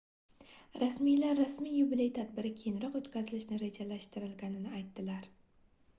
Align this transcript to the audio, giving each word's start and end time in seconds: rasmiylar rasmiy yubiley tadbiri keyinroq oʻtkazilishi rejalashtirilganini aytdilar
rasmiylar 0.83 1.35
rasmiy 1.39 1.75
yubiley 1.81 2.09
tadbiri 2.15 2.53
keyinroq 2.63 2.99
oʻtkazilishi 3.01 3.61
rejalashtirilganini 3.67 4.77
aytdilar 4.81 5.33